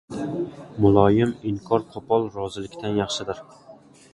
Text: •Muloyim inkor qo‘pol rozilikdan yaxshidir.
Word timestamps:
•Muloyim 0.85 1.35
inkor 1.51 1.85
qo‘pol 1.97 2.25
rozilikdan 2.39 2.99
yaxshidir. 3.03 3.45